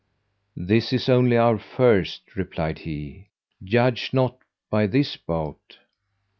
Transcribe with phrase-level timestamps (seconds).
[0.57, 3.27] "This is only our first," replied he,
[3.63, 5.77] "judge not by this bout."